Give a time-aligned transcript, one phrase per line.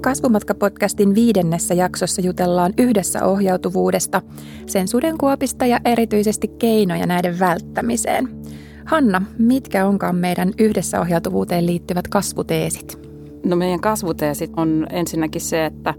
[0.00, 4.22] Kasvumatka-podcastin viidennessä jaksossa jutellaan yhdessä ohjautuvuudesta,
[4.66, 8.28] sen sudenkuopista ja erityisesti keinoja näiden välttämiseen.
[8.84, 12.98] Hanna, mitkä onkaan meidän yhdessä ohjautuvuuteen liittyvät kasvuteesit?
[13.44, 15.94] No meidän kasvuteesit on ensinnäkin se, että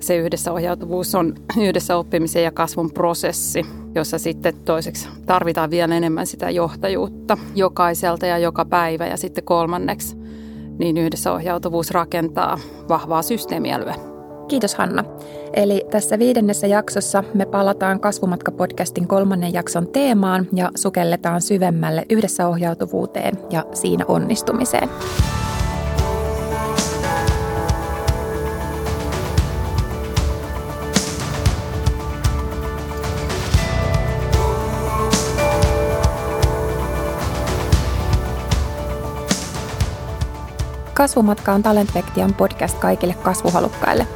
[0.00, 1.34] se yhdessä ohjautuvuus on
[1.66, 8.38] yhdessä oppimisen ja kasvun prosessi, jossa sitten toiseksi tarvitaan vielä enemmän sitä johtajuutta jokaiselta ja
[8.38, 9.06] joka päivä.
[9.06, 10.16] Ja sitten kolmanneksi
[10.80, 12.58] niin yhdessä ohjautuvuus rakentaa
[12.88, 13.94] vahvaa systeemiälyä.
[14.48, 15.04] Kiitos Hanna.
[15.54, 23.38] Eli tässä viidennessä jaksossa me palataan Kasvumatka-podcastin kolmannen jakson teemaan ja sukelletaan syvemmälle yhdessä ohjautuvuuteen
[23.50, 24.88] ja siinä onnistumiseen.
[41.00, 44.06] Kasvumatka on Talentvektian podcast kaikille kasvuhalukkaille.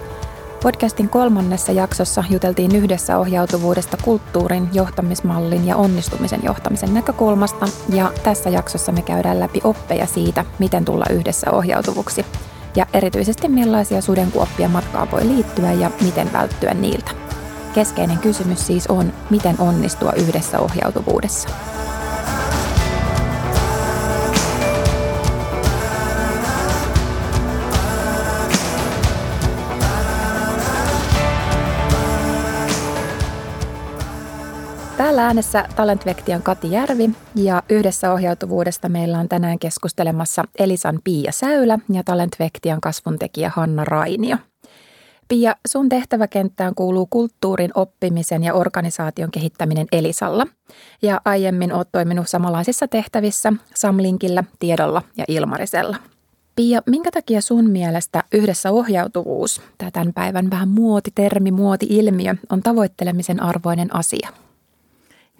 [0.62, 8.92] Podcastin kolmannessa jaksossa juteltiin yhdessä ohjautuvuudesta kulttuurin, johtamismallin ja onnistumisen johtamisen näkökulmasta, ja tässä jaksossa
[8.92, 12.26] me käydään läpi oppeja siitä, miten tulla yhdessä ohjautuvuksi,
[12.76, 17.10] ja erityisesti millaisia sudenkuoppia matkaan voi liittyä ja miten välttyä niiltä.
[17.74, 21.48] Keskeinen kysymys siis on, miten onnistua yhdessä ohjautuvuudessa.
[35.24, 42.02] Äänessä Talentvektian Kati Järvi ja yhdessä ohjautuvuudesta meillä on tänään keskustelemassa Elisan Pia Säylä ja
[42.04, 44.36] Talentvektian kasvuntekijä Hanna Rainio.
[45.28, 50.46] Pia, sun tehtäväkenttään kuuluu kulttuurin oppimisen ja organisaation kehittäminen Elisalla.
[51.02, 55.96] Ja aiemmin oot toiminut samanlaisissa tehtävissä Samlinkillä, Tiedolla ja Ilmarisella.
[56.56, 63.42] Pia, minkä takia sun mielestä yhdessä ohjautuvuus, tämä tämän päivän vähän muotitermi, muoti-ilmiö, on tavoittelemisen
[63.42, 64.28] arvoinen asia–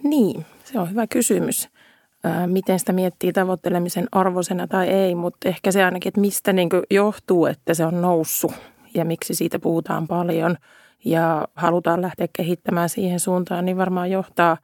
[0.04, 1.68] niin, se on hyvä kysymys.
[2.46, 7.46] Miten sitä miettii tavoittelemisen arvoisena tai ei, mutta ehkä se ainakin, että mistä niin johtuu,
[7.46, 8.52] että se on noussut
[8.94, 10.56] ja miksi siitä puhutaan paljon
[11.04, 14.56] ja halutaan lähteä kehittämään siihen suuntaan, niin varmaan johtaa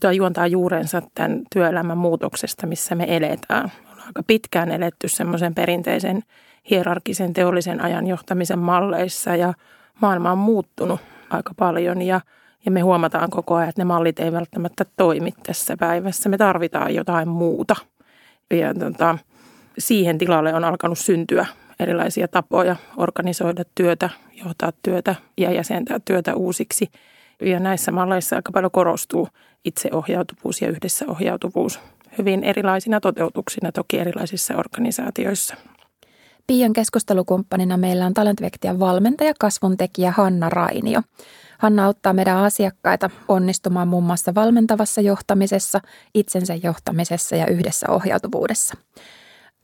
[0.00, 3.72] tai juontaa juurensa tämän työelämän muutoksesta, missä me eletään.
[3.92, 6.22] On aika pitkään eletty semmoisen perinteisen
[6.70, 9.54] hierarkisen teollisen ajan johtamisen malleissa ja
[10.00, 12.20] maailma on muuttunut aika paljon ja–
[12.64, 16.28] ja me huomataan koko ajan, että ne mallit ei välttämättä toimi tässä päivässä.
[16.28, 17.76] Me tarvitaan jotain muuta.
[18.50, 19.18] Ja tota,
[19.78, 21.46] siihen tilalle on alkanut syntyä
[21.80, 24.10] erilaisia tapoja organisoida työtä,
[24.44, 26.90] johtaa työtä ja jäsentää työtä uusiksi.
[27.42, 29.28] Ja näissä malleissa aika paljon korostuu
[29.64, 31.80] itseohjautuvuus ja yhdessä ohjautuvuus
[32.18, 35.54] hyvin erilaisina toteutuksina toki erilaisissa organisaatioissa.
[36.46, 41.00] Pian keskustelukumppanina meillä on Talentvektian valmentaja, kasvuntekijä Hanna Rainio.
[41.60, 45.80] Hanna auttaa meidän asiakkaita onnistumaan muun muassa valmentavassa johtamisessa,
[46.14, 48.74] itsensä johtamisessa ja yhdessä ohjautuvuudessa.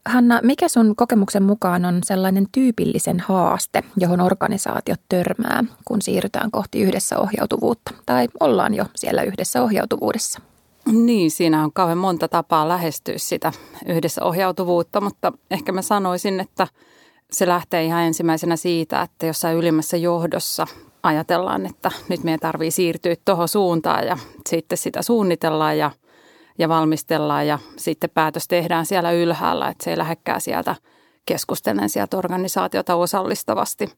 [0.06, 6.80] Hanna, mikä sun kokemuksen mukaan on sellainen tyypillisen haaste, johon organisaatiot törmää, kun siirrytään kohti
[6.80, 10.40] yhdessä ohjautuvuutta tai ollaan jo siellä yhdessä ohjautuvuudessa?
[10.92, 13.52] Niin, siinä on kauhean monta tapaa lähestyä sitä
[13.86, 16.66] yhdessä ohjautuvuutta, mutta ehkä mä sanoisin, että
[17.30, 20.66] se lähtee ihan ensimmäisenä siitä, että jossain ylimmässä johdossa
[21.06, 24.18] ajatellaan, että nyt meidän tarvii siirtyä tuohon suuntaan ja
[24.48, 25.90] sitten sitä suunnitellaan ja,
[26.58, 30.74] ja valmistellaan ja sitten päätös tehdään siellä ylhäällä, että se ei lähdekään sieltä
[31.26, 33.88] keskustellen sieltä organisaatiota osallistavasti.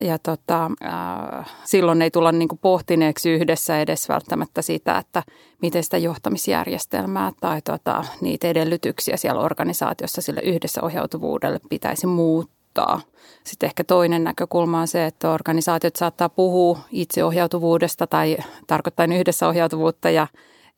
[0.00, 5.22] Ja tota, äh, silloin ei tulla niin pohtineeksi yhdessä edes välttämättä sitä, että
[5.62, 13.00] miten sitä johtamisjärjestelmää tai tota, niitä edellytyksiä siellä organisaatiossa sille yhdessä ohjautuvuudelle pitäisi muuttaa muuttaa.
[13.44, 18.36] Sitten ehkä toinen näkökulma on se, että organisaatiot saattaa puhua itseohjautuvuudesta tai
[18.66, 20.26] tarkoittaa yhdessä ohjautuvuutta ja,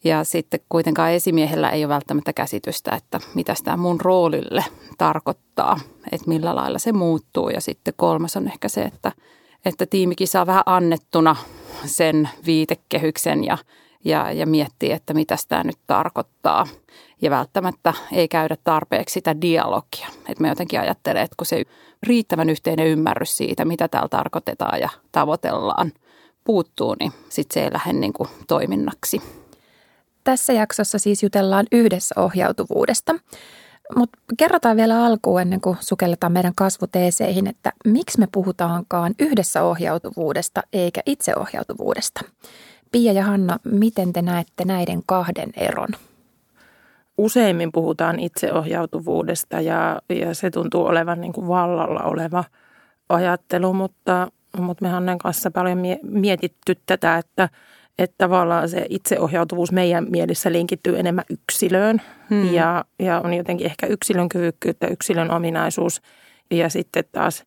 [0.04, 4.64] ja sitten kuitenkaan esimiehellä ei ole välttämättä käsitystä, että mitä tämä mun roolille
[4.98, 5.80] tarkoittaa,
[6.12, 7.48] että millä lailla se muuttuu.
[7.48, 9.12] Ja sitten kolmas on ehkä se, että,
[9.64, 11.36] että tiimikin saa vähän annettuna
[11.84, 13.58] sen viitekehyksen ja,
[14.04, 16.66] ja, ja miettii, että mitä tämä nyt tarkoittaa–
[17.22, 20.08] ja välttämättä ei käydä tarpeeksi sitä dialogia.
[20.28, 21.62] Et me jotenkin ajattelee, että kun se
[22.02, 25.92] riittävän yhteinen ymmärrys siitä, mitä täällä tarkoitetaan ja tavoitellaan,
[26.44, 29.22] puuttuu, niin sitten se ei lähde niin kuin toiminnaksi.
[30.24, 33.14] Tässä jaksossa siis jutellaan yhdessä ohjautuvuudesta.
[33.96, 40.62] Mutta kerrotaan vielä alkuun ennen kuin sukelletaan meidän kasvuteeseihin, että miksi me puhutaankaan yhdessä ohjautuvuudesta
[40.72, 42.20] eikä itseohjautuvuudesta.
[42.92, 45.88] Pia ja Hanna, miten te näette näiden kahden eron?
[47.18, 52.44] Useimmin puhutaan itseohjautuvuudesta ja, ja se tuntuu olevan niin kuin vallalla oleva
[53.08, 54.28] ajattelu, mutta,
[54.58, 57.48] mutta me Hannen kanssa paljon mietitty tätä, että,
[57.98, 62.54] että tavallaan se itseohjautuvuus meidän mielessä linkittyy enemmän yksilöön hmm.
[62.54, 66.02] ja, ja on jotenkin ehkä yksilön kyvykkyyttä, yksilön ominaisuus
[66.50, 67.44] ja sitten taas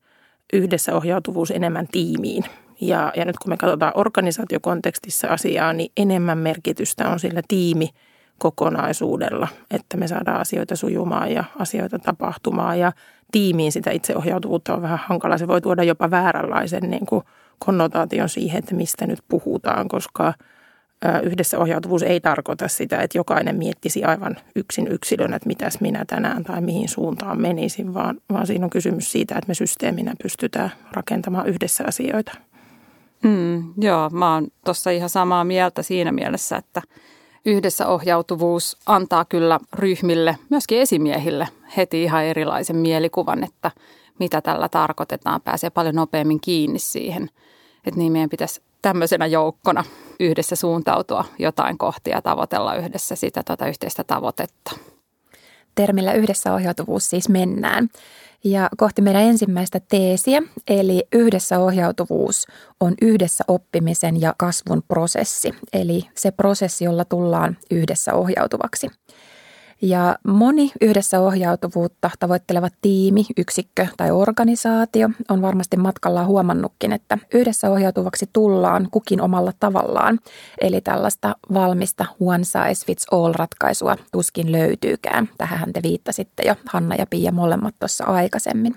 [0.53, 2.43] yhdessä ohjautuvuus enemmän tiimiin.
[2.81, 7.89] Ja, ja nyt kun me katsotaan organisaatiokontekstissa asiaa, niin enemmän merkitystä on sillä tiimi
[8.39, 12.91] kokonaisuudella, että me saadaan asioita sujumaan ja asioita tapahtumaan ja
[13.31, 15.37] tiimiin sitä itseohjautuvuutta on vähän hankala.
[15.37, 17.23] Se voi tuoda jopa vääränlaisen niin kuin
[17.59, 20.33] konnotaation siihen, että mistä nyt puhutaan, koska
[21.23, 26.43] yhdessä ohjautuvuus ei tarkoita sitä, että jokainen miettisi aivan yksin yksilönä, että mitäs minä tänään
[26.43, 31.47] tai mihin suuntaan menisin, vaan, vaan siinä on kysymys siitä, että me systeeminä pystytään rakentamaan
[31.47, 32.31] yhdessä asioita.
[33.23, 36.81] Mm, joo, mä oon tuossa ihan samaa mieltä siinä mielessä, että
[37.45, 41.47] yhdessä ohjautuvuus antaa kyllä ryhmille, myöskin esimiehille,
[41.77, 43.71] heti ihan erilaisen mielikuvan, että
[44.19, 45.41] mitä tällä tarkoitetaan.
[45.41, 47.29] Pääsee paljon nopeammin kiinni siihen,
[47.85, 49.83] että niin meidän pitäisi tämmöisenä joukkona
[50.19, 54.71] yhdessä suuntautua jotain kohtia ja tavoitella yhdessä sitä tuota yhteistä tavoitetta.
[55.75, 57.89] Termillä yhdessä ohjautuvuus siis mennään
[58.43, 62.45] ja kohti meidän ensimmäistä teesiä, eli yhdessä ohjautuvuus
[62.79, 68.87] on yhdessä oppimisen ja kasvun prosessi, eli se prosessi, jolla tullaan yhdessä ohjautuvaksi.
[69.81, 77.69] Ja moni yhdessä ohjautuvuutta tavoitteleva tiimi, yksikkö tai organisaatio on varmasti matkalla huomannutkin, että yhdessä
[77.69, 80.19] ohjautuvaksi tullaan kukin omalla tavallaan.
[80.61, 85.29] Eli tällaista valmista one size fits all ratkaisua tuskin löytyykään.
[85.37, 88.75] Tähän te viittasitte jo Hanna ja Pia molemmat tuossa aikaisemmin.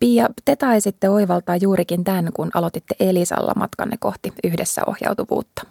[0.00, 5.62] Pia, te taisitte oivaltaa juurikin tämän, kun aloititte Elisalla matkanne kohti yhdessä ohjautuvuutta.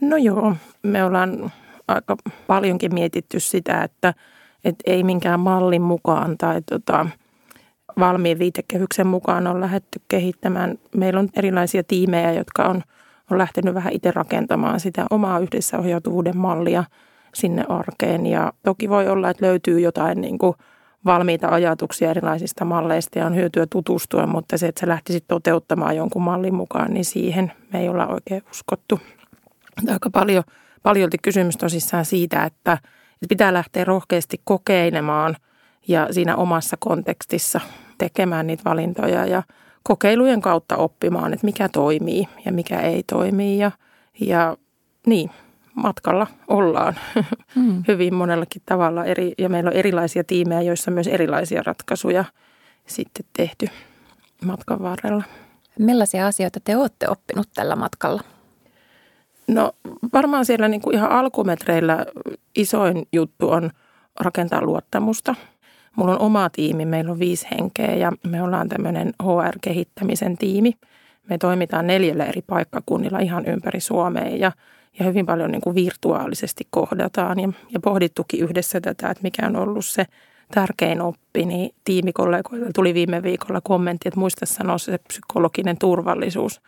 [0.00, 1.52] No joo, me ollaan
[1.88, 2.16] aika
[2.46, 4.14] paljonkin mietitty sitä, että,
[4.64, 7.06] että ei minkään mallin mukaan tai tota,
[7.98, 10.78] valmiin viitekehyksen mukaan on lähdetty kehittämään.
[10.96, 12.82] Meillä on erilaisia tiimejä, jotka on,
[13.30, 16.84] on lähtenyt vähän itse rakentamaan sitä omaa yhdessä ohjautuvuuden mallia
[17.34, 18.26] sinne arkeen.
[18.26, 20.54] Ja toki voi olla, että löytyy jotain niin kuin
[21.04, 26.22] valmiita ajatuksia erilaisista malleista ja on hyötyä tutustua, mutta se, että sä lähtisit toteuttamaan jonkun
[26.22, 29.00] mallin mukaan, niin siihen me ei olla oikein uskottu.
[29.92, 30.44] Aika paljon–
[30.86, 32.78] paljolti kysymys tosissaan siitä, että
[33.28, 35.36] pitää lähteä rohkeasti kokeilemaan
[35.88, 37.60] ja siinä omassa kontekstissa
[37.98, 39.42] tekemään niitä valintoja ja
[39.82, 43.58] kokeilujen kautta oppimaan, että mikä toimii ja mikä ei toimi.
[43.58, 43.70] Ja,
[44.20, 44.56] ja
[45.06, 45.30] niin,
[45.74, 46.94] matkalla ollaan
[47.56, 47.82] mm.
[47.88, 52.24] hyvin monellakin tavalla eri, ja meillä on erilaisia tiimejä, joissa on myös erilaisia ratkaisuja
[52.86, 53.66] sitten tehty
[54.44, 55.24] matkan varrella.
[55.78, 58.35] Millaisia asioita te olette oppinut tällä matkalla?
[59.48, 59.72] No
[60.12, 62.06] varmaan siellä niin kuin ihan alkumetreillä
[62.56, 63.70] isoin juttu on
[64.20, 65.34] rakentaa luottamusta.
[65.96, 70.72] Mulla on oma tiimi, meillä on viisi henkeä ja me ollaan tämmöinen HR-kehittämisen tiimi.
[71.28, 74.52] Me toimitaan neljällä eri paikkakunnilla ihan ympäri Suomea ja,
[74.98, 77.40] ja hyvin paljon niin kuin virtuaalisesti kohdataan.
[77.40, 80.04] Ja, ja pohdittukin yhdessä tätä, että mikä on ollut se
[80.54, 86.60] tärkein oppi, niin tiimikollegoilta tuli viime viikolla kommentti, että muista sanoa se psykologinen turvallisuus–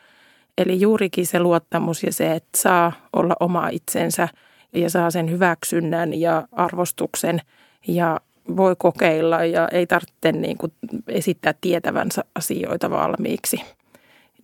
[0.58, 4.28] Eli juurikin se luottamus ja se, että saa olla oma itsensä
[4.74, 7.40] ja saa sen hyväksynnän ja arvostuksen
[7.88, 8.20] ja
[8.56, 10.72] voi kokeilla ja ei tarvitse niin kuin
[11.08, 13.60] esittää tietävänsä asioita valmiiksi.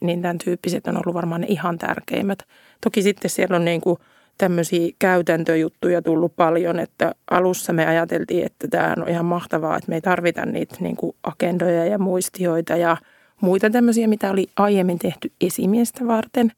[0.00, 2.38] Niin tämän tyyppiset on ollut varmaan ne ihan tärkeimmät.
[2.80, 3.98] Toki sitten siellä on niin kuin
[4.38, 9.94] tämmöisiä käytäntöjuttuja tullut paljon, että alussa me ajateltiin, että tämä on ihan mahtavaa, että me
[9.94, 12.96] ei tarvita niitä niin kuin agendoja ja muistioita ja–
[13.44, 16.52] muita tämmöisiä, mitä oli aiemmin tehty esimiestä varten.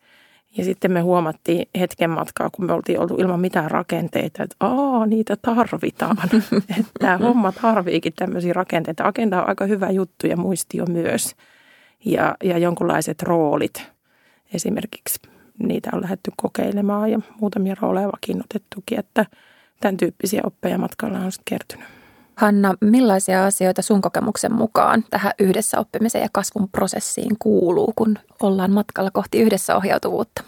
[0.56, 5.06] Ja sitten me huomattiin hetken matkaa, kun me oltiin oltu ilman mitään rakenteita, että aa,
[5.06, 6.16] niitä tarvitaan.
[6.78, 9.04] että tämä homma tarviikin tämmöisiä rakenteita.
[9.04, 11.36] Agenda on aika hyvä juttu ja muistio myös.
[12.04, 13.86] Ja, ja jonkunlaiset roolit.
[14.54, 15.20] Esimerkiksi
[15.58, 19.26] niitä on lähdetty kokeilemaan ja muutamia rooleja vakiinnutettukin, että
[19.80, 21.95] tämän tyyppisiä oppeja matkalla on sitten kertynyt.
[22.36, 28.72] Hanna, millaisia asioita sun kokemuksen mukaan tähän yhdessä oppimisen ja kasvun prosessiin kuuluu, kun ollaan
[28.72, 30.42] matkalla kohti yhdessä ohjautuvuutta?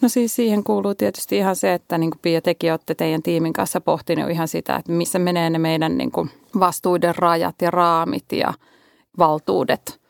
[0.00, 3.52] No siis siihen kuuluu tietysti ihan se, että niin kuin Pia tekin olette teidän tiimin
[3.52, 8.32] kanssa pohtinut ihan sitä, että missä menee ne meidän niin kuin vastuuden rajat ja raamit
[8.32, 8.54] ja
[9.18, 10.00] valtuudet.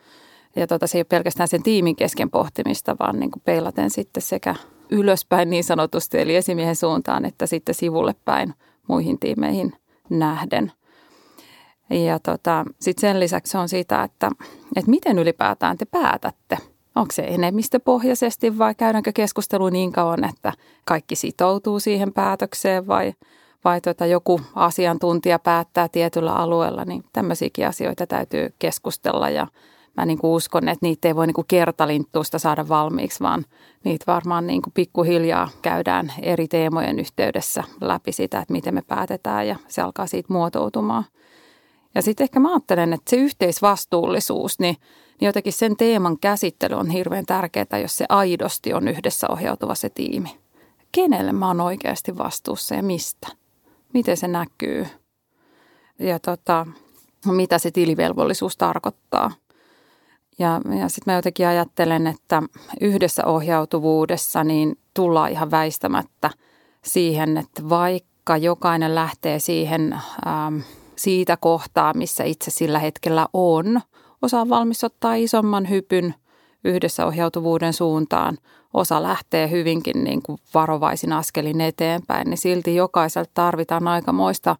[0.56, 4.22] Ja tota, se ei ole pelkästään sen tiimin kesken pohtimista, vaan niin kuin peilaten sitten
[4.22, 4.54] sekä
[4.90, 8.54] ylöspäin niin sanotusti, eli esimiehen suuntaan, että sitten sivulle päin
[8.88, 9.72] muihin tiimeihin–
[10.10, 10.72] nähden.
[11.90, 14.30] Ja tota, sitten sen lisäksi on sitä, että,
[14.76, 16.58] että miten ylipäätään te päätätte.
[16.94, 20.52] Onko se enemmistöpohjaisesti vai käydäänkö keskustelu niin kauan, että
[20.84, 23.14] kaikki sitoutuu siihen päätökseen vai,
[23.64, 29.46] vai tota joku asiantuntija päättää tietyllä alueella, niin tämmöisiäkin asioita täytyy keskustella ja
[29.96, 33.44] mä niin kuin uskon, että niitä ei voi niin kuin kertalinttuusta saada valmiiksi, vaan
[33.84, 39.48] niitä varmaan niin kuin pikkuhiljaa käydään eri teemojen yhteydessä läpi sitä, että miten me päätetään
[39.48, 41.04] ja se alkaa siitä muotoutumaan.
[41.94, 44.76] Ja sitten ehkä mä ajattelen, että se yhteisvastuullisuus, niin,
[45.20, 49.88] niin jotenkin sen teeman käsittely on hirveän tärkeää, jos se aidosti on yhdessä ohjautuva se
[49.88, 50.38] tiimi.
[50.92, 53.28] Kenelle mä oon oikeasti vastuussa ja mistä?
[53.92, 54.86] Miten se näkyy?
[55.98, 56.66] Ja tota,
[57.26, 59.30] mitä se tilivelvollisuus tarkoittaa–
[60.38, 62.42] ja, ja sitten mä jotenkin ajattelen, että
[62.80, 66.30] yhdessä ohjautuvuudessa niin tullaan ihan väistämättä
[66.84, 69.92] siihen, että vaikka jokainen lähtee siihen
[70.26, 70.58] ähm,
[70.96, 73.80] siitä kohtaa, missä itse sillä hetkellä on,
[74.22, 76.14] osa valmis ottaa isomman hypyn
[76.64, 78.38] yhdessä ohjautuvuuden suuntaan,
[78.74, 84.56] osa lähtee hyvinkin niin kuin varovaisin askelin eteenpäin, niin silti jokaiselta tarvitaan aikamoista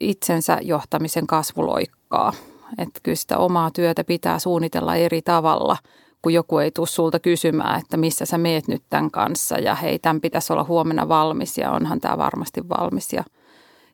[0.00, 2.32] itsensä johtamisen kasvuloikkaa–
[2.78, 5.76] että kyllä sitä omaa työtä pitää suunnitella eri tavalla,
[6.22, 9.98] kun joku ei tule sulta kysymään, että missä sä meet nyt tämän kanssa ja hei,
[9.98, 13.24] tämän pitäisi olla huomenna valmis ja onhan tämä varmasti valmis ja,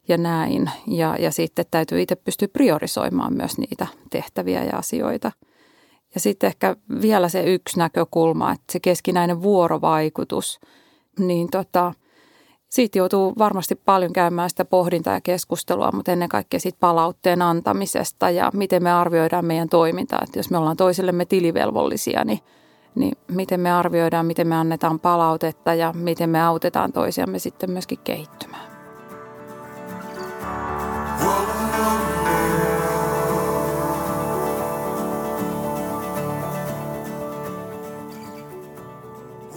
[0.08, 0.70] ja näin.
[0.86, 5.32] Ja, ja sitten täytyy itse pystyä priorisoimaan myös niitä tehtäviä ja asioita.
[6.14, 10.60] Ja sitten ehkä vielä se yksi näkökulma, että se keskinäinen vuorovaikutus,
[11.18, 11.92] niin tota–
[12.70, 18.30] siitä joutuu varmasti paljon käymään sitä pohdintaa ja keskustelua, mutta ennen kaikkea siitä palautteen antamisesta
[18.30, 20.20] ja miten me arvioidaan meidän toimintaa.
[20.22, 22.40] Että jos me ollaan toisillemme tilivelvollisia, niin,
[22.94, 27.98] niin miten me arvioidaan, miten me annetaan palautetta ja miten me autetaan toisiamme sitten myöskin
[28.04, 28.75] kehittymään.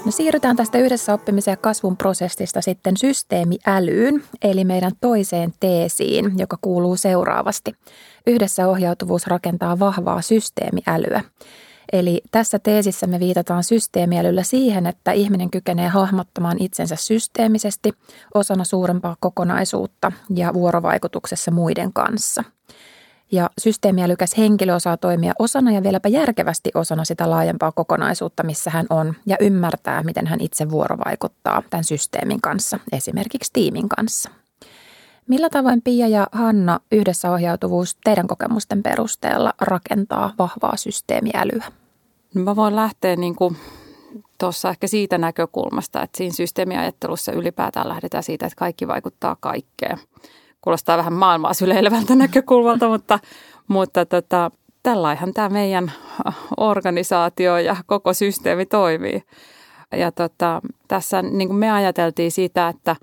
[0.09, 6.57] No siirrytään tästä yhdessä oppimisen ja kasvun prosessista sitten systeemiälyyn, eli meidän toiseen teesiin, joka
[6.61, 7.75] kuuluu seuraavasti.
[8.27, 11.23] Yhdessä ohjautuvuus rakentaa vahvaa systeemiälyä.
[11.93, 17.93] Eli tässä teesissä me viitataan systeemiälyllä siihen, että ihminen kykenee hahmottamaan itsensä systeemisesti
[18.33, 22.43] osana suurempaa kokonaisuutta ja vuorovaikutuksessa muiden kanssa–
[23.31, 28.85] ja systeemiälykäs henkilö osaa toimia osana ja vieläpä järkevästi osana sitä laajempaa kokonaisuutta, missä hän
[28.89, 34.29] on, ja ymmärtää, miten hän itse vuorovaikuttaa tämän systeemin kanssa, esimerkiksi tiimin kanssa.
[35.27, 41.65] Millä tavoin Pia ja Hanna yhdessä ohjautuvuus teidän kokemusten perusteella rakentaa vahvaa systeemiälyä?
[42.35, 43.57] No mä voin lähteä niin kuin
[44.39, 49.97] tuossa ehkä siitä näkökulmasta, että siinä systeemiajattelussa ylipäätään lähdetään siitä, että kaikki vaikuttaa kaikkeen
[50.61, 53.19] kuulostaa vähän maailmaa syleilevältä näkökulmalta, mutta,
[53.67, 54.51] mutta tota,
[54.83, 55.91] tällaihan tämä meidän
[56.57, 59.23] organisaatio ja koko systeemi toimii.
[59.91, 62.95] Ja tota, tässä niin me ajateltiin sitä, että,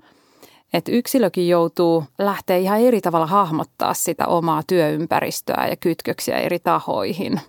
[0.73, 7.41] että yksilökin joutuu lähteä ihan eri tavalla hahmottaa sitä omaa työympäristöä ja kytköksiä eri tahoihin.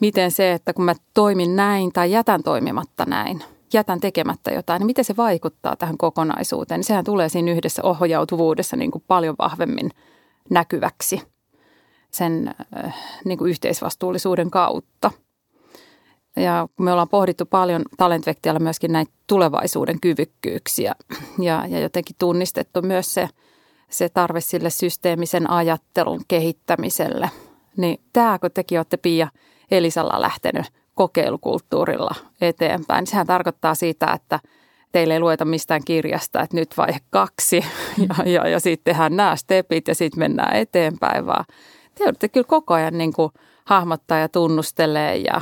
[0.00, 4.86] Miten se, että kun mä toimin näin tai jätän toimimatta näin– jätän tekemättä jotain, niin
[4.86, 9.90] miten se vaikuttaa tähän kokonaisuuteen, niin sehän tulee siinä yhdessä ohjautuvuudessa niin kuin paljon vahvemmin
[10.50, 11.22] näkyväksi
[12.10, 12.94] sen äh,
[13.24, 15.10] niin kuin yhteisvastuullisuuden kautta.
[16.36, 20.94] Ja me ollaan pohdittu paljon Talentvektialla myöskin näitä tulevaisuuden kyvykkyyksiä
[21.38, 23.28] ja, ja jotenkin tunnistettu myös se,
[23.90, 27.30] se tarve sille systeemisen ajattelun kehittämiselle.
[27.76, 29.28] Niin tämä, kun tekin olette Pia
[29.70, 30.66] Elisalla lähtenyt
[30.98, 33.06] kokeilukulttuurilla eteenpäin.
[33.06, 34.40] Sehän tarkoittaa sitä, että
[34.92, 37.64] teille ei lueta mistään kirjasta, että nyt vaihe kaksi
[38.08, 41.44] ja, ja, ja sitten tehdään nämä stepit ja sitten mennään eteenpäin, vaan
[41.94, 43.32] te joudutte kyllä koko ajan niin kuin
[43.64, 45.40] hahmottaa ja tunnustelee ja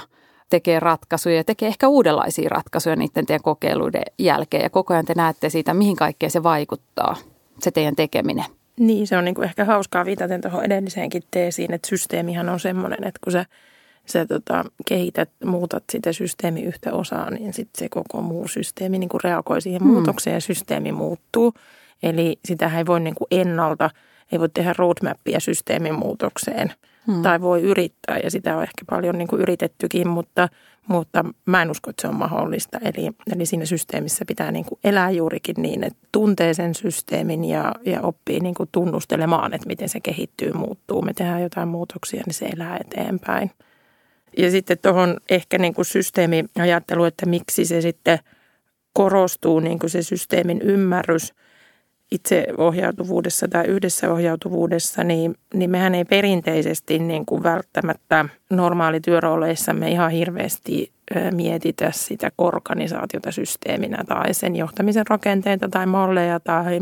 [0.51, 5.15] tekee ratkaisuja ja tekee ehkä uudenlaisia ratkaisuja niiden teidän kokeiluiden jälkeen ja koko ajan te
[5.17, 7.17] näette siitä, mihin kaikkeen se vaikuttaa,
[7.59, 8.45] se teidän tekeminen.
[8.79, 13.05] Niin, se on niin kuin ehkä hauskaa viitaten tuohon edelliseenkin teesiin, että systeemihän on semmoinen,
[13.05, 13.45] että kun se–
[14.13, 19.09] sä tota, kehität, muutat sitä systeemi yhtä osaa, niin sitten se koko muu systeemi niin
[19.09, 19.91] kuin reagoi siihen hmm.
[19.91, 21.55] muutokseen ja systeemi muuttuu.
[22.03, 23.91] Eli sitä ei voi niin kuin ennalta,
[24.33, 26.73] ei voi tehdä roadmappia systeemin muutokseen.
[27.07, 27.23] Hmm.
[27.23, 30.49] Tai voi yrittää ja sitä on ehkä paljon niin kuin yritettykin, mutta,
[30.89, 32.79] mutta mä en usko, että se on mahdollista.
[32.79, 37.73] Eli, eli siinä systeemissä pitää niin kuin elää juurikin niin, että tuntee sen systeemin ja,
[37.87, 41.03] ja oppii niin kuin tunnustelemaan, että miten se kehittyy, muuttuu.
[41.03, 43.51] Me tehdään jotain muutoksia, niin se elää eteenpäin.
[44.37, 48.19] Ja sitten tuohon ehkä niin kuin systeemiajattelu, että miksi se sitten
[48.93, 51.35] korostuu niin kuin se systeemin ymmärrys
[52.13, 60.93] itseohjautuvuudessa tai yhdessä ohjautuvuudessa, niin, niin mehän ei perinteisesti niin kuin välttämättä normaalityörooleissamme ihan hirveästi
[61.31, 66.81] mietitä sitä organisaatiota systeeminä tai sen johtamisen rakenteita tai malleja tai,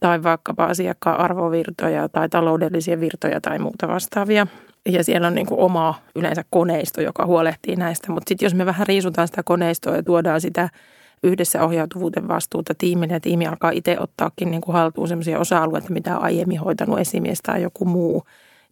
[0.00, 4.46] tai vaikkapa asiakkaan arvovirtoja tai taloudellisia virtoja tai muuta vastaavia
[4.86, 8.12] ja siellä on niin kuin oma yleensä koneisto, joka huolehtii näistä.
[8.12, 10.68] Mutta sitten jos me vähän riisutaan sitä koneistoa ja tuodaan sitä
[11.22, 16.16] yhdessä ohjautuvuuden vastuuta tiimille ja tiimi alkaa itse ottaakin niin kuin haltuun sellaisia osa-alueita, mitä
[16.16, 18.24] on aiemmin hoitanut esimies tai joku muu,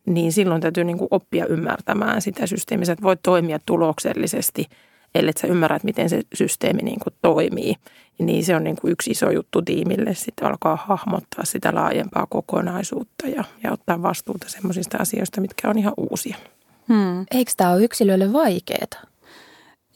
[0.06, 4.66] niin silloin täytyy niin kuin oppia ymmärtämään sitä systeemiä, että voit toimia tuloksellisesti,
[5.14, 7.74] ellei sä ymmärrät, miten se systeemi niin kuin toimii.
[8.18, 13.28] Niin se on niin kuin yksi iso juttu tiimille, sitten alkaa hahmottaa sitä laajempaa kokonaisuutta
[13.28, 16.36] ja, ja ottaa vastuuta semmoisista asioista, mitkä on ihan uusia.
[16.88, 17.26] Hmm.
[17.30, 19.14] Eikö tämä ole yksilöille vaikeaa?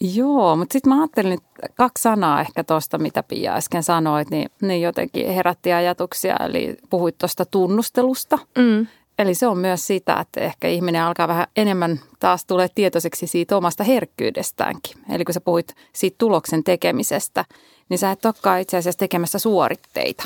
[0.00, 4.50] Joo, mutta sitten mä ajattelin että kaksi sanaa ehkä tuosta, mitä Pia äsken sanoit, niin
[4.62, 6.37] ne jotenkin herätti ajatuksia.
[6.37, 8.38] Eli puhuit tuosta tunnustelusta.
[8.58, 8.87] Mm.
[9.18, 13.56] Eli se on myös sitä, että ehkä ihminen alkaa vähän enemmän taas tulee tietoiseksi siitä
[13.56, 14.96] omasta herkkyydestäänkin.
[15.10, 17.44] Eli kun sä puhuit siitä tuloksen tekemisestä,
[17.88, 20.25] niin sä et olekaan itse asiassa tekemässä suoritteita.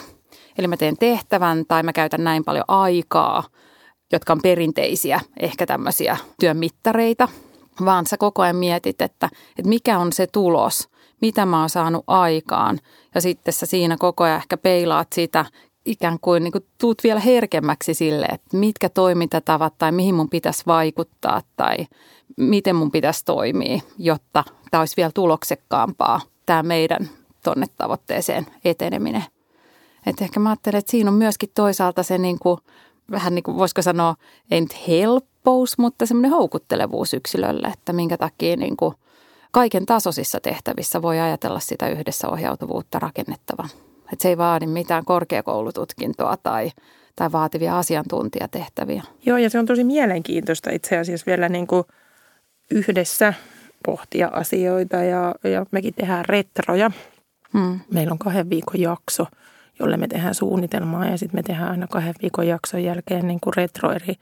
[0.59, 3.45] Eli mä teen tehtävän tai mä käytän näin paljon aikaa,
[4.13, 7.29] jotka on perinteisiä, ehkä tämmöisiä työmittareita–
[7.85, 10.89] vaan sä koko ajan mietit, että, että mikä on se tulos,
[11.21, 12.79] mitä mä oon saanut aikaan.
[13.15, 15.45] Ja sitten sä siinä koko ajan ehkä peilaat sitä,
[15.85, 20.63] ikään kuin, niin kuin tuut vielä herkemmäksi sille, että mitkä toimintatavat tai mihin mun pitäisi
[20.67, 21.77] vaikuttaa tai
[22.37, 27.09] miten mun pitäisi toimia, jotta tämä olisi vielä tuloksekkaampaa, tämä meidän
[27.43, 29.25] tonne tavoitteeseen eteneminen.
[30.07, 32.59] Et ehkä mä ajattelen, että siinä on myöskin toisaalta se niin kuin,
[33.11, 34.15] vähän niin kuin voisiko sanoa,
[34.51, 38.95] ei nyt helppo, helppous, mutta semmoinen houkuttelevuus yksilölle, että minkä takia niin kuin
[39.51, 43.69] kaiken tasoisissa tehtävissä voi ajatella sitä yhdessä ohjautuvuutta rakennettavan.
[44.13, 46.71] Että se ei vaadi mitään korkeakoulututkintoa tai,
[47.17, 49.03] tai vaativia asiantuntijatehtäviä.
[49.27, 51.85] Joo, ja se on tosi mielenkiintoista itse asiassa vielä niin kuin
[52.71, 53.35] yhdessä
[53.85, 56.91] pohtia asioita ja, ja mekin tehdään retroja.
[57.53, 57.81] Hmm.
[57.91, 59.27] Meillä on kahden viikon jakso,
[59.79, 63.55] jolle me tehdään suunnitelmaa ja sitten me tehdään aina kahden viikon jakson jälkeen niin kuin
[63.57, 64.15] retro eri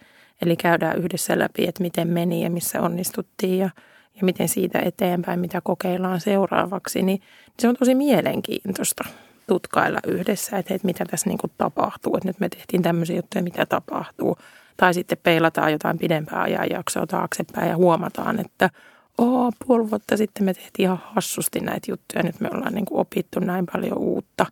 [0.42, 3.70] Eli käydään yhdessä läpi, että miten meni ja missä onnistuttiin ja,
[4.14, 7.02] ja miten siitä eteenpäin, mitä kokeillaan seuraavaksi.
[7.02, 7.22] Niin
[7.58, 9.04] se on tosi mielenkiintoista
[9.54, 12.16] tutkailla yhdessä, että, että mitä tässä niin kuin tapahtuu.
[12.16, 14.36] Että nyt me tehtiin tämmöisiä juttuja, mitä tapahtuu.
[14.76, 18.70] Tai sitten peilataan jotain pidempää ajanjaksoa taaksepäin ja huomataan, että
[19.18, 22.22] Oo, puoli vuotta sitten me tehtiin ihan hassusti näitä juttuja.
[22.22, 24.46] Nyt me ollaan niin kuin opittu näin paljon uutta.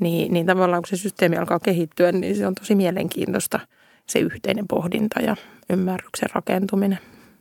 [0.00, 3.60] Niin, niin tavallaan kun se systeemi alkaa kehittyä, niin se on tosi mielenkiintoista–
[4.10, 5.36] se yhteinen pohdinta ja
[5.70, 6.98] ymmärryksen rakentuminen.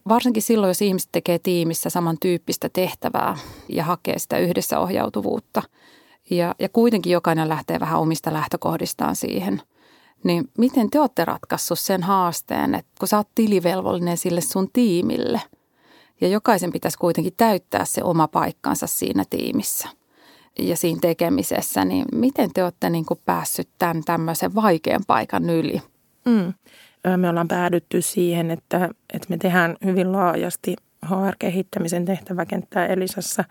[0.07, 3.37] Varsinkin silloin, jos ihmiset tekee tiimissä samantyyppistä tehtävää
[3.69, 5.61] ja hakee sitä yhdessä ohjautuvuutta.
[6.29, 9.61] Ja, ja kuitenkin jokainen lähtee vähän omista lähtökohdistaan siihen.
[10.23, 15.41] Niin miten te olette ratkaissut sen haasteen, että kun sä oot tilivelvollinen sille sun tiimille
[16.21, 19.89] ja jokaisen pitäisi kuitenkin täyttää se oma paikkansa siinä tiimissä
[20.59, 25.81] ja siinä tekemisessä, niin miten te olette niin kuin päässyt tämän tämmöisen vaikean paikan yli?
[26.25, 26.53] Mm.
[27.17, 33.43] Me ollaan päädytty siihen, että, että me tehdään hyvin laajasti HR-kehittämisen tehtäväkenttää Elisassa,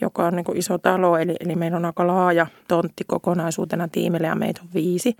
[0.00, 4.26] joka on niin kuin iso talo, eli, eli meillä on aika laaja tontti kokonaisuutena tiimille
[4.26, 5.16] ja meitä on viisi,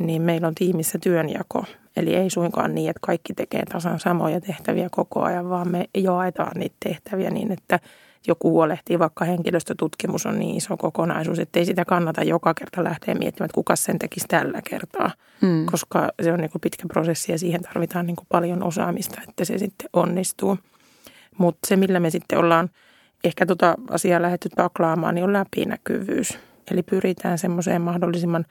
[0.00, 1.64] niin meillä on tiimissä työnjako.
[1.96, 6.52] Eli ei suinkaan niin, että kaikki tekee tasan samoja tehtäviä koko ajan, vaan me jaetaan
[6.54, 7.80] niitä tehtäviä niin, että–
[8.28, 13.14] joku huolehtii, vaikka henkilöstötutkimus on niin iso kokonaisuus, että ei sitä kannata joka kerta lähteä
[13.14, 15.10] miettimään, että kuka sen tekisi tällä kertaa,
[15.40, 15.66] mm.
[15.66, 19.44] koska se on niin kuin pitkä prosessi ja siihen tarvitaan niin kuin paljon osaamista, että
[19.44, 20.58] se sitten onnistuu.
[21.38, 22.70] Mutta se, millä me sitten ollaan
[23.24, 26.38] ehkä tota asiaa lähdetty taklaamaan, niin on läpinäkyvyys.
[26.70, 28.44] Eli pyritään semmoiseen mahdollisimman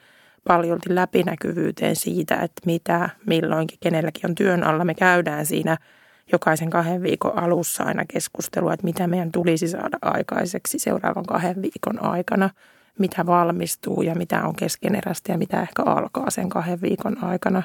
[0.48, 4.84] paljolti läpinäkyvyyteen siitä, että mitä milloinkin kenelläkin on työn alla.
[4.84, 5.76] Me käydään siinä–
[6.32, 12.02] jokaisen kahden viikon alussa aina keskustelua, että mitä meidän tulisi saada aikaiseksi seuraavan kahden viikon
[12.02, 12.50] aikana,
[12.98, 17.62] mitä valmistuu ja mitä on keskeneräistä ja mitä ehkä alkaa sen kahden viikon aikana.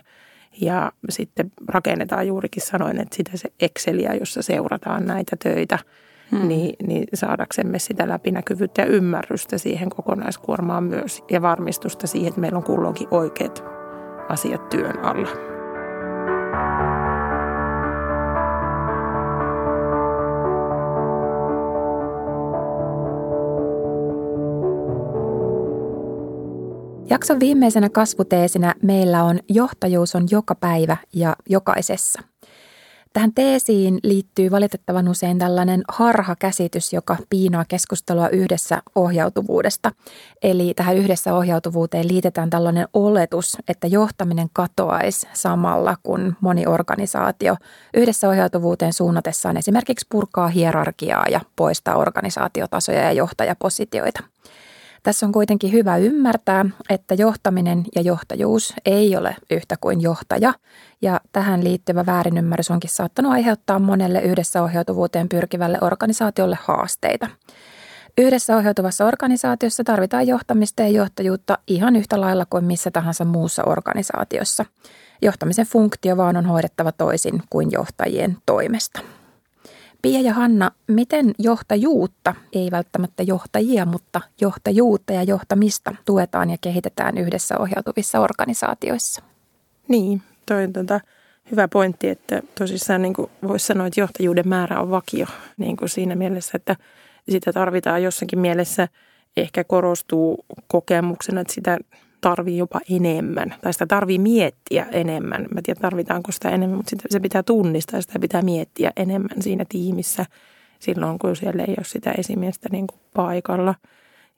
[0.61, 5.79] Ja sitten rakennetaan juurikin sanoin, että sitä se Exceliä, jossa seurataan näitä töitä,
[6.31, 6.47] hmm.
[6.47, 12.57] niin, niin saadaksemme sitä läpinäkyvyyttä ja ymmärrystä siihen kokonaiskuormaan myös ja varmistusta siihen, että meillä
[12.57, 13.63] on kulloinkin oikeat
[14.29, 15.51] asiat työn alla.
[27.09, 32.30] Jakson viimeisenä kasvuteesinä meillä on johtajuus on joka päivä ja jokaisessa.
[33.13, 39.91] Tähän teesiin liittyy valitettavan usein tällainen harha-käsitys, joka piinaa keskustelua yhdessä ohjautuvuudesta.
[40.43, 47.55] Eli tähän yhdessä ohjautuvuuteen liitetään tällainen oletus, että johtaminen katoaisi samalla, kun moni organisaatio
[47.93, 54.23] yhdessä ohjautuvuuteen suunnatessaan esimerkiksi purkaa hierarkiaa ja poistaa organisaatiotasoja ja johtajapositioita.
[55.03, 60.53] Tässä on kuitenkin hyvä ymmärtää, että johtaminen ja johtajuus ei ole yhtä kuin johtaja,
[61.01, 67.27] ja tähän liittyvä väärinymmärrys onkin saattanut aiheuttaa monelle yhdessä ohjautuvuuteen pyrkivälle organisaatiolle haasteita.
[68.17, 74.65] Yhdessä ohjautuvassa organisaatiossa tarvitaan johtamista ja johtajuutta ihan yhtä lailla kuin missä tahansa muussa organisaatiossa.
[75.21, 79.01] Johtamisen funktio vaan on hoidettava toisin kuin johtajien toimesta.
[80.01, 87.17] Pia ja Hanna, miten johtajuutta, ei välttämättä johtajia, mutta johtajuutta ja johtamista tuetaan ja kehitetään
[87.17, 89.21] yhdessä ohjautuvissa organisaatioissa?
[89.87, 90.99] Niin, toi on tota,
[91.51, 93.13] hyvä pointti, että tosissaan niin
[93.47, 95.25] voisi sanoa, että johtajuuden määrä on vakio
[95.57, 96.75] niin kuin siinä mielessä, että
[97.29, 98.87] sitä tarvitaan jossakin mielessä,
[99.37, 101.77] ehkä korostuu kokemuksena, että sitä
[102.21, 105.47] tarvii jopa enemmän tai sitä tarvii miettiä enemmän.
[105.53, 109.41] Mä tiedän, tarvitaanko sitä enemmän, mutta sitä, se pitää tunnistaa ja sitä pitää miettiä enemmän
[109.41, 110.25] siinä tiimissä
[110.79, 113.75] silloin, kun siellä ei ole sitä esimiestä niin kuin paikalla.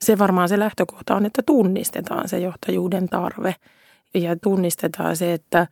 [0.02, 3.54] Se varmaan se lähtökohta on, että tunnistetaan se johtajuuden tarve
[4.14, 5.66] ja tunnistetaan se, että,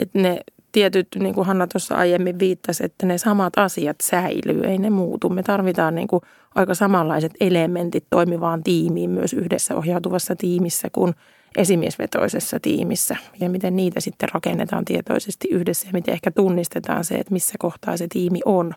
[0.00, 0.40] että ne
[0.72, 5.28] tietyt, niin kuin Hanna tuossa aiemmin viittasi, että ne samat asiat säilyy, ei ne muutu.
[5.28, 6.22] Me tarvitaan niin kuin
[6.54, 11.14] aika samanlaiset elementit toimivaan tiimiin myös yhdessä ohjautuvassa tiimissä kuin
[11.56, 17.32] esimiesvetoisessa tiimissä ja miten niitä sitten rakennetaan tietoisesti yhdessä ja miten ehkä tunnistetaan se, että
[17.32, 18.74] missä kohtaa se tiimi on,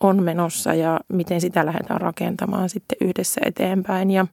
[0.00, 4.10] on menossa ja miten sitä lähdetään rakentamaan sitten yhdessä eteenpäin.
[4.10, 4.26] Ja,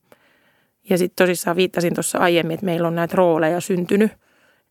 [0.89, 4.11] ja sitten tosissaan viittasin tuossa aiemmin, että meillä on näitä rooleja syntynyt,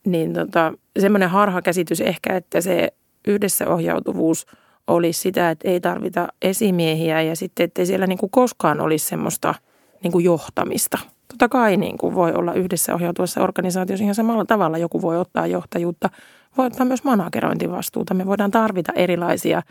[0.06, 2.92] niin tota, semmoinen harhakäsitys ehkä, että se
[3.26, 4.46] yhdessä ohjautuvuus
[4.86, 9.54] olisi sitä, että ei tarvita esimiehiä ja sitten, ettei siellä niin kuin koskaan olisi semmoista
[10.02, 10.98] niin kuin johtamista–
[11.42, 14.78] totta kai niin kuin voi olla yhdessä ohjautuvassa organisaatiossa ihan samalla tavalla.
[14.78, 16.10] Joku voi ottaa johtajuutta,
[16.58, 18.14] voi ottaa myös managerointivastuuta.
[18.14, 19.62] Me voidaan tarvita erilaisia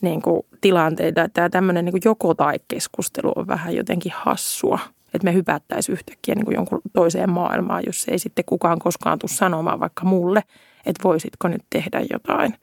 [0.00, 1.28] niin kuin, tilanteita.
[1.28, 4.78] Tämä tämmöinen niin joko-tai-keskustelu on vähän jotenkin hassua.
[5.14, 9.30] Että me hypättäisiin yhtäkkiä niin kuin jonkun toiseen maailmaan, jos ei sitten kukaan koskaan tule
[9.30, 10.42] sanomaan vaikka mulle,
[10.86, 12.54] että voisitko nyt tehdä jotain.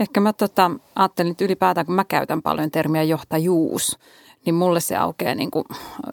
[0.00, 3.98] Ehkä mä tota, ajattelin, että ylipäätään kun mä käytän paljon termiä johtajuus,
[4.44, 5.64] niin mulle se aukeaa niin kuin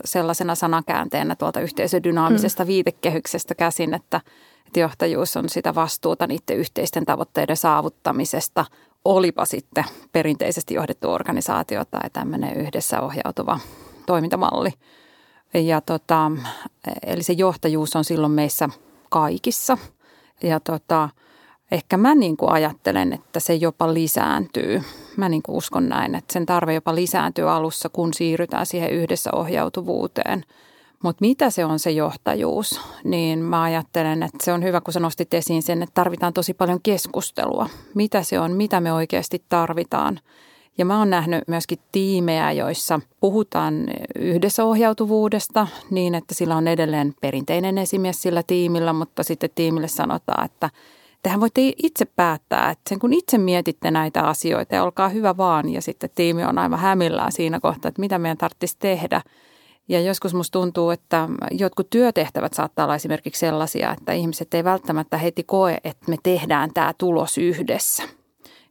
[0.06, 2.68] sellaisena sanakäänteenä tuolta yhteisödynaamisesta mm.
[2.68, 4.22] viitekehyksestä käsin, että,
[4.68, 8.66] että johtajuus on sitä vastuuta niiden yhteisten tavoitteiden saavuttamisesta,
[9.06, 13.60] olipa sitten perinteisesti johdettu organisaatio tai tämmöinen yhdessä ohjautuva
[14.06, 14.72] toimintamalli.
[15.54, 16.32] Ja tota,
[17.06, 18.70] eli se johtajuus on silloin meissä
[19.10, 19.78] kaikissa.
[20.44, 21.10] Ja tota,
[21.72, 24.82] ehkä mä niin kuin ajattelen, että se jopa lisääntyy.
[25.18, 29.30] Mä niin kuin uskon näin, että sen tarve jopa lisääntyy alussa, kun siirrytään siihen yhdessä
[29.34, 30.44] ohjautuvuuteen.
[31.04, 35.00] Mutta mitä se on se johtajuus, niin mä ajattelen, että se on hyvä, kun sä
[35.00, 37.70] nostit esiin sen, että tarvitaan tosi paljon keskustelua.
[37.96, 40.20] Mitä se on, mitä me oikeasti tarvitaan.
[40.78, 47.14] Ja mä oon nähnyt myöskin tiimejä, joissa puhutaan yhdessä ohjautuvuudesta niin, että sillä on edelleen
[47.22, 50.70] perinteinen esimies sillä tiimillä, mutta sitten tiimille sanotaan, että–
[51.22, 55.70] Tehän voitte itse päättää, että sen kun itse mietitte näitä asioita ja olkaa hyvä vaan
[55.70, 59.22] ja sitten tiimi on aivan hämillään siinä kohtaa, että mitä meidän tarvitsisi tehdä.
[59.90, 65.18] Ja joskus musta tuntuu, että jotkut työtehtävät saattaa olla esimerkiksi sellaisia, että ihmiset ei välttämättä
[65.18, 68.04] heti koe, että me tehdään tämä tulos yhdessä.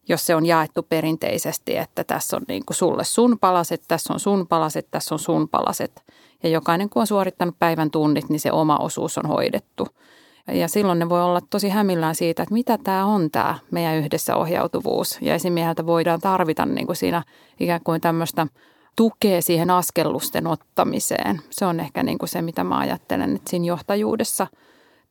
[0.08, 4.20] Jos se on jaettu perinteisesti, että tässä on niin kuin sulle sun palaset, tässä on
[4.20, 6.02] sun palaset, tässä on sun palaset.
[6.42, 9.86] Ja jokainen kun on suorittanut päivän tunnit, niin se oma osuus on hoidettu–
[10.52, 14.36] ja silloin ne voi olla tosi hämillään siitä, että mitä tämä on tämä meidän yhdessä
[14.36, 15.18] ohjautuvuus.
[15.20, 17.22] Ja esimieheltä voidaan tarvita niin kuin siinä
[17.60, 18.46] ikään kuin tämmöistä
[18.96, 21.40] tukea siihen askellusten ottamiseen.
[21.50, 24.46] Se on ehkä niin kuin se, mitä mä ajattelen, että siinä johtajuudessa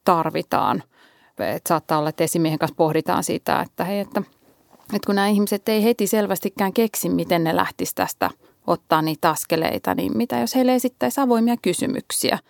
[0.05, 0.83] tarvitaan.
[1.39, 4.21] Että saattaa olla, että esimiehen kanssa pohditaan sitä, että hei, että,
[4.93, 8.29] että kun nämä ihmiset ei heti selvästikään keksi, miten ne lähtisi tästä
[8.67, 12.39] ottaa niitä askeleita, niin mitä jos heille esittäisi avoimia kysymyksiä–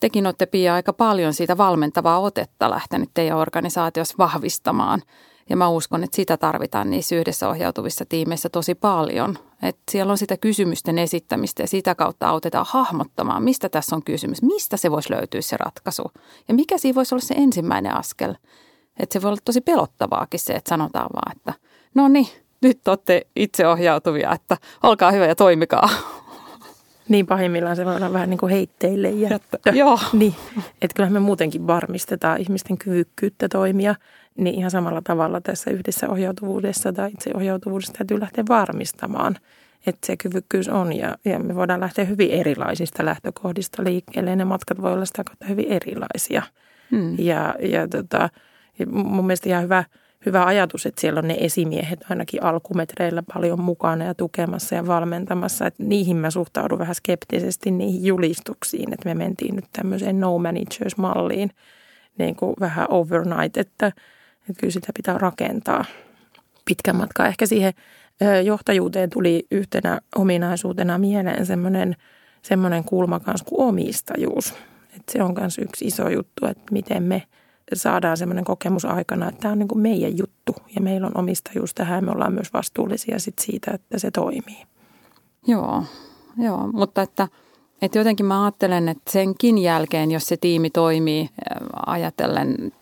[0.00, 5.02] tekin olette Pia aika paljon siitä valmentavaa otetta lähtenyt teidän organisaatiossa vahvistamaan.
[5.50, 9.38] Ja mä uskon, että sitä tarvitaan niissä yhdessä ohjautuvissa tiimeissä tosi paljon.
[9.62, 14.42] Että siellä on sitä kysymysten esittämistä ja sitä kautta autetaan hahmottamaan, mistä tässä on kysymys,
[14.42, 16.10] mistä se voisi löytyä se ratkaisu.
[16.48, 18.34] Ja mikä siinä voisi olla se ensimmäinen askel.
[18.98, 21.54] Että se voi olla tosi pelottavaakin se, että sanotaan vaan, että
[21.94, 22.28] no niin,
[22.62, 25.88] nyt olette itseohjautuvia, että olkaa hyvä ja toimikaa.
[27.08, 29.58] Niin pahimmillaan se voi olla vähän niin kuin heitteille jättö.
[29.72, 29.98] Joo.
[30.12, 33.94] Niin, että kyllähän me muutenkin varmistetaan ihmisten kyvykkyyttä toimia,
[34.36, 39.36] niin ihan samalla tavalla tässä yhdessä ohjautuvuudessa tai itse ohjautuvuudessa täytyy lähteä varmistamaan,
[39.86, 44.44] että se kyvykkyys on ja, ja me voidaan lähteä hyvin erilaisista lähtökohdista liikkeelle ja ne
[44.44, 46.42] matkat voi olla sitä kautta hyvin erilaisia.
[46.90, 47.18] Hmm.
[47.18, 48.28] Ja, ja, tota,
[48.78, 49.84] ja mun mielestä ihan hyvä,
[50.26, 55.66] hyvä ajatus, että siellä on ne esimiehet ainakin alkumetreillä paljon mukana ja tukemassa ja valmentamassa.
[55.66, 61.50] Että niihin mä suhtaudun vähän skeptisesti niihin julistuksiin, että me mentiin nyt tämmöiseen no managers-malliin
[62.18, 65.84] niin kuin vähän overnight, että, että kyllä sitä pitää rakentaa
[66.64, 67.26] pitkän matkaa.
[67.26, 67.72] Ehkä siihen
[68.44, 71.96] johtajuuteen tuli yhtenä ominaisuutena mieleen semmoinen,
[72.42, 74.54] semmoinen kulma kanssa kuin omistajuus.
[74.96, 77.22] Että se on myös yksi iso juttu, että miten me
[77.74, 81.74] saadaan semmoinen kokemus aikana, että tämä on niin kuin meidän juttu ja meillä on omistajuus
[81.74, 84.62] tähän ja me ollaan myös vastuullisia sit siitä, että se toimii.
[85.46, 85.82] Joo,
[86.38, 87.28] joo mutta että,
[87.82, 91.30] että jotenkin mä ajattelen, että senkin jälkeen, jos se tiimi toimii
[91.86, 92.72] ajatellen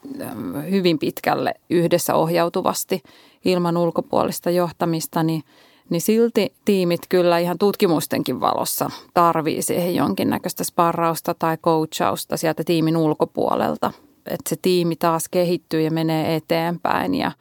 [0.71, 3.03] hyvin pitkälle yhdessä ohjautuvasti
[3.45, 5.43] ilman ulkopuolista johtamista, niin,
[5.91, 12.97] niin silti tiimit kyllä ihan tutkimustenkin valossa tarvii siihen jonkinnäköistä sparrausta tai coachausta sieltä tiimin
[12.97, 13.93] ulkopuolelta.
[14.27, 17.33] Että se tiimi taas kehittyy ja menee eteenpäin ja,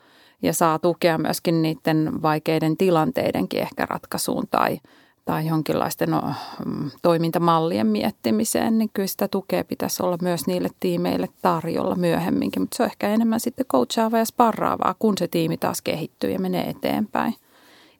[0.41, 4.79] ja saa tukea myöskin niiden vaikeiden tilanteidenkin ehkä ratkaisuun tai,
[5.25, 6.21] tai jonkinlaisten no,
[6.65, 12.61] mm, toimintamallien miettimiseen, niin kyllä sitä tukea pitäisi olla myös niille tiimeille tarjolla myöhemminkin.
[12.61, 16.39] Mutta se on ehkä enemmän sitten coachaavaa ja sparraavaa, kun se tiimi taas kehittyy ja
[16.39, 17.35] menee eteenpäin.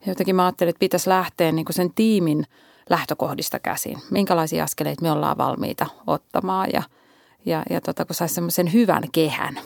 [0.08, 2.46] Jotenkin mä ajattelin, että pitäisi lähteä niin kuin sen tiimin
[2.90, 3.98] lähtökohdista käsin.
[4.12, 6.84] Minkälaisia askeleita me ollaan valmiita ottamaan ja,
[7.46, 9.60] ja, ja tota, kun saisi semmoisen hyvän kehän,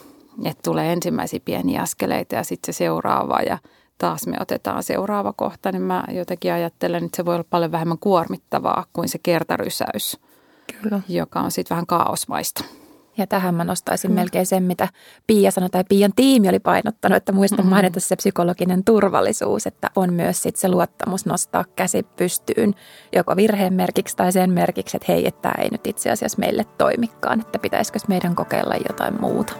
[0.45, 3.57] että tulee ensimmäisiä pieniä askeleita ja sitten se seuraava ja–
[3.97, 7.99] taas me otetaan seuraava kohta, niin mä jotenkin ajattelen, että se voi olla paljon vähemmän
[7.99, 10.19] kuormittavaa kuin se kertarysäys,
[10.81, 11.01] Kyllä.
[11.07, 12.63] joka on sitten vähän kaosmaista.
[13.17, 14.21] Ja tähän mä nostaisin Kyllä.
[14.21, 14.87] melkein sen, mitä
[15.27, 17.69] Pia sanoi, tai Pian tiimi oli painottanut, että muistan mm-hmm.
[17.69, 22.75] mainita se psykologinen turvallisuus, että on myös sit se luottamus nostaa käsi pystyyn,
[23.15, 26.65] joko virheen merkiksi tai sen merkiksi, että hei, että tämä ei nyt itse asiassa meille
[26.77, 29.53] toimikaan, että pitäisikö meidän kokeilla jotain muuta.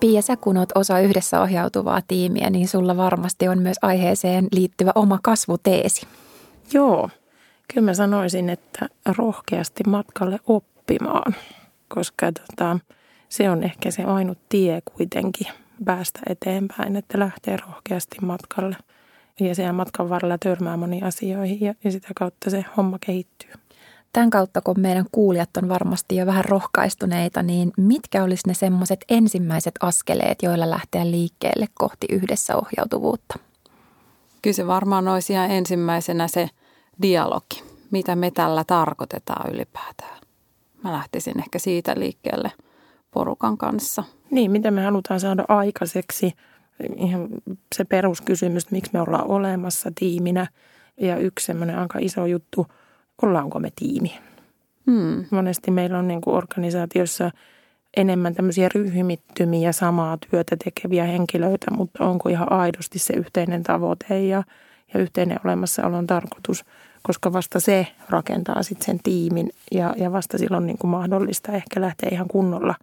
[0.00, 4.92] Pia, sä kun oot osa yhdessä ohjautuvaa tiimiä, niin sulla varmasti on myös aiheeseen liittyvä
[4.94, 6.06] oma kasvuteesi.
[6.72, 7.10] Joo,
[7.74, 11.34] kyllä mä sanoisin, että rohkeasti matkalle oppimaan,
[11.88, 12.78] koska tota,
[13.28, 15.46] se on ehkä se ainut tie kuitenkin
[15.84, 18.76] päästä eteenpäin, että lähtee rohkeasti matkalle.
[19.40, 23.50] Ja siellä matkan varrella törmää moniin asioihin ja, ja sitä kautta se homma kehittyy.
[24.18, 29.04] Tämän kautta, kun meidän kuulijat on varmasti jo vähän rohkaistuneita, niin mitkä olisi ne semmoiset
[29.08, 33.38] ensimmäiset askeleet, joilla lähteä liikkeelle kohti yhdessä ohjautuvuutta?
[34.42, 36.50] Kyllä se varmaan olisi ihan ensimmäisenä se
[37.02, 40.20] dialogi, mitä me tällä tarkoitetaan ylipäätään.
[40.84, 42.52] Mä lähtisin ehkä siitä liikkeelle
[43.10, 44.04] porukan kanssa.
[44.30, 46.32] Niin, mitä me halutaan saada aikaiseksi.
[46.96, 47.28] Ihan
[47.76, 50.46] se peruskysymys, miksi me ollaan olemassa tiiminä.
[50.96, 52.66] Ja yksi semmoinen aika iso juttu–
[53.22, 54.18] ollaanko me tiimi.
[54.90, 55.24] Hmm.
[55.30, 57.30] Monesti meillä on niin kuin organisaatiossa
[57.96, 64.42] enemmän tämmöisiä ryhmittymiä samaa työtä tekeviä henkilöitä, mutta onko ihan aidosti se yhteinen tavoite ja,
[64.94, 66.64] ja yhteinen olemassaolon tarkoitus,
[67.02, 71.80] koska vasta se rakentaa sitten sen tiimin ja, ja vasta silloin niin kuin mahdollista ehkä
[71.80, 72.74] lähteä ihan kunnolla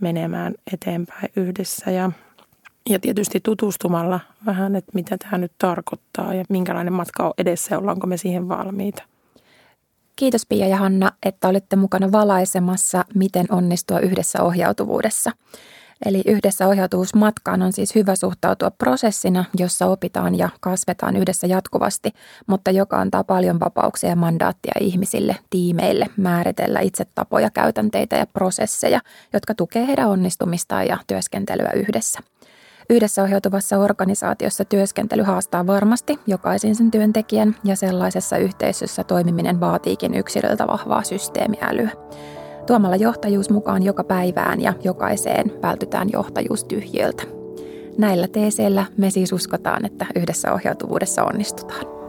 [0.00, 2.12] menemään eteenpäin yhdessä ja,
[2.88, 7.78] ja tietysti tutustumalla vähän, että mitä tämä nyt tarkoittaa ja minkälainen matka on edessä ja
[7.78, 9.02] ollaanko me siihen valmiita.
[10.20, 15.30] Kiitos Pia ja Hanna, että olette mukana valaisemassa, miten onnistua yhdessä ohjautuvuudessa.
[16.06, 22.10] Eli yhdessä ohjautuvuusmatkaan on siis hyvä suhtautua prosessina, jossa opitaan ja kasvetaan yhdessä jatkuvasti,
[22.46, 29.00] mutta joka antaa paljon vapauksia ja mandaattia ihmisille, tiimeille määritellä itse tapoja, käytänteitä ja prosesseja,
[29.32, 32.20] jotka tukee heidän onnistumistaan ja työskentelyä yhdessä.
[32.90, 40.66] Yhdessä ohjautuvassa organisaatiossa työskentely haastaa varmasti jokaisen sen työntekijän ja sellaisessa yhteisössä toimiminen vaatiikin yksilöltä
[40.66, 41.90] vahvaa systeemiälyä.
[42.66, 47.22] Tuomalla johtajuus mukaan joka päivään ja jokaiseen vältytään johtajuustyhjiöltä.
[47.98, 51.99] Näillä teeseillä me siis uskotaan, että yhdessä ohjautuvuudessa onnistutaan.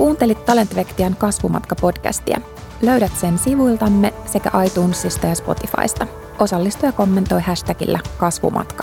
[0.00, 2.40] Kuuntelit Talentvektian kasvumatka-podcastia.
[2.82, 6.06] Löydät sen sivuiltamme sekä iTunesista ja Spotifysta.
[6.38, 8.82] Osallistu ja kommentoi hashtagillä kasvumatka.